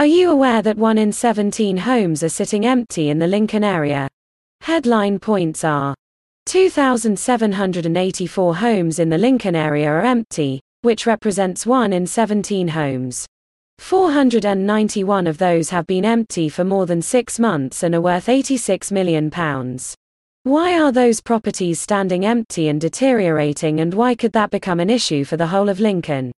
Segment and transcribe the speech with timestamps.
[0.00, 4.08] Are you aware that 1 in 17 homes are sitting empty in the Lincoln area?
[4.60, 5.94] Headline points are
[6.46, 13.24] 2,784 homes in the Lincoln area are empty, which represents 1 in 17 homes.
[13.78, 18.90] 491 of those have been empty for more than six months and are worth £86
[18.90, 19.30] million.
[20.42, 25.22] Why are those properties standing empty and deteriorating, and why could that become an issue
[25.22, 26.32] for the whole of Lincoln?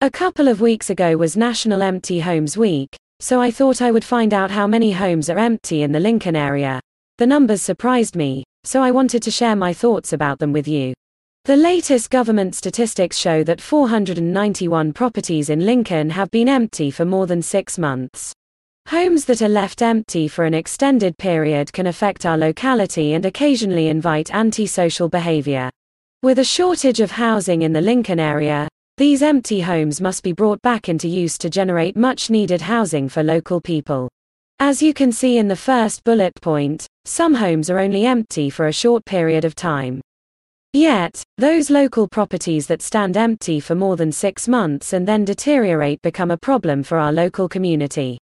[0.00, 4.04] A couple of weeks ago was National Empty Homes Week, so I thought I would
[4.04, 6.80] find out how many homes are empty in the Lincoln area.
[7.18, 10.92] The numbers surprised me, so I wanted to share my thoughts about them with you.
[11.44, 17.28] The latest government statistics show that 491 properties in Lincoln have been empty for more
[17.28, 18.32] than six months.
[18.88, 23.86] Homes that are left empty for an extended period can affect our locality and occasionally
[23.86, 25.70] invite antisocial behavior.
[26.24, 28.66] With a shortage of housing in the Lincoln area,
[28.98, 33.22] these empty homes must be brought back into use to generate much needed housing for
[33.22, 34.08] local people.
[34.60, 38.68] As you can see in the first bullet point, some homes are only empty for
[38.68, 40.00] a short period of time.
[40.72, 46.00] Yet, those local properties that stand empty for more than six months and then deteriorate
[46.02, 48.18] become a problem for our local community.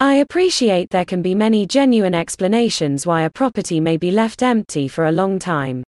[0.00, 4.88] I appreciate there can be many genuine explanations why a property may be left empty
[4.88, 5.84] for a long time.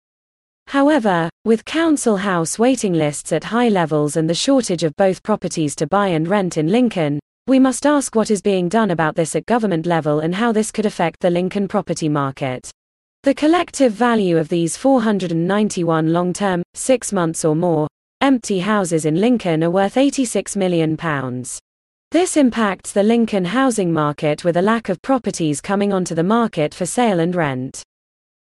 [0.67, 5.75] However, with council house waiting lists at high levels and the shortage of both properties
[5.77, 9.35] to buy and rent in Lincoln, we must ask what is being done about this
[9.35, 12.71] at government level and how this could affect the Lincoln property market.
[13.23, 17.87] The collective value of these 491 long term, six months or more,
[18.21, 20.97] empty houses in Lincoln are worth £86 million.
[22.11, 26.73] This impacts the Lincoln housing market with a lack of properties coming onto the market
[26.73, 27.83] for sale and rent.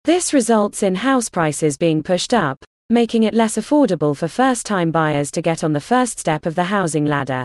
[0.04, 4.90] This results in house prices being pushed up, making it less affordable for first time
[4.90, 7.42] buyers to get on the first step of the housing ladder.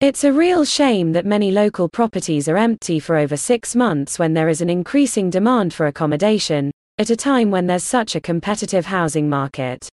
[0.00, 4.34] It's a real shame that many local properties are empty for over six months when
[4.34, 8.86] there is an increasing demand for accommodation, at a time when there's such a competitive
[8.86, 9.88] housing market.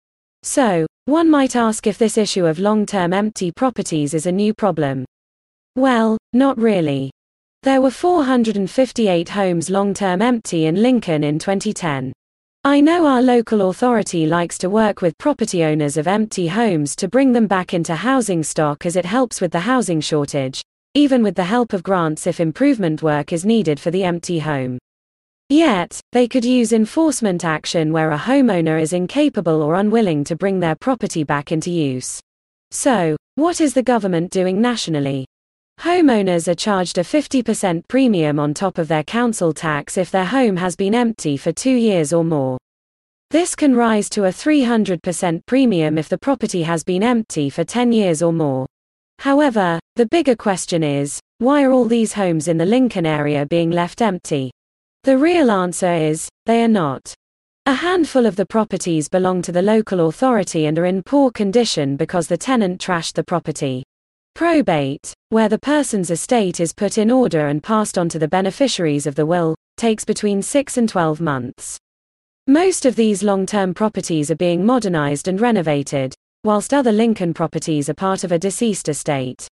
[0.42, 4.52] So, one might ask if this issue of long term empty properties is a new
[4.52, 5.06] problem.
[5.76, 7.10] Well, not really.
[7.64, 12.12] There were 458 homes long term empty in Lincoln in 2010.
[12.64, 17.06] I know our local authority likes to work with property owners of empty homes to
[17.06, 20.60] bring them back into housing stock as it helps with the housing shortage,
[20.94, 24.76] even with the help of grants if improvement work is needed for the empty home.
[25.48, 30.58] Yet, they could use enforcement action where a homeowner is incapable or unwilling to bring
[30.58, 32.20] their property back into use.
[32.72, 35.26] So, what is the government doing nationally?
[35.82, 40.56] Homeowners are charged a 50% premium on top of their council tax if their home
[40.56, 42.56] has been empty for two years or more.
[43.30, 47.90] This can rise to a 300% premium if the property has been empty for 10
[47.90, 48.64] years or more.
[49.18, 53.72] However, the bigger question is why are all these homes in the Lincoln area being
[53.72, 54.52] left empty?
[55.02, 57.12] The real answer is they are not.
[57.66, 61.96] A handful of the properties belong to the local authority and are in poor condition
[61.96, 63.82] because the tenant trashed the property.
[64.34, 69.06] Probate, where the person's estate is put in order and passed on to the beneficiaries
[69.06, 71.78] of the will, takes between 6 and 12 months.
[72.46, 77.88] Most of these long term properties are being modernized and renovated, whilst other Lincoln properties
[77.88, 79.48] are part of a deceased estate.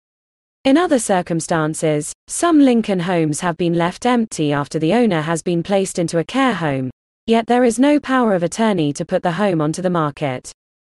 [0.64, 5.62] In other circumstances, some Lincoln homes have been left empty after the owner has been
[5.62, 6.90] placed into a care home,
[7.28, 10.52] yet there is no power of attorney to put the home onto the market.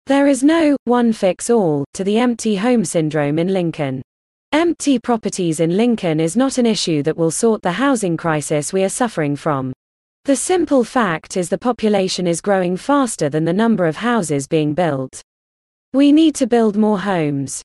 [0.06, 4.02] There is no one fix all to the empty home syndrome in Lincoln.
[4.52, 8.82] Empty properties in Lincoln is not an issue that will sort the housing crisis we
[8.82, 9.74] are suffering from.
[10.24, 14.72] The simple fact is the population is growing faster than the number of houses being
[14.72, 15.20] built.
[15.92, 17.62] We need to build more homes.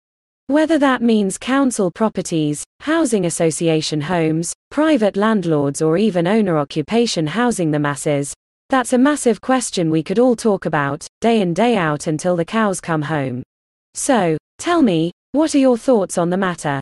[0.48, 7.72] Whether that means council properties, housing association homes, private landlords, or even owner occupation housing
[7.72, 8.34] the masses,
[8.68, 12.44] that's a massive question we could all talk about, day in day out until the
[12.44, 13.42] cows come home.
[13.94, 16.80] So, tell me, what are your thoughts on the matter?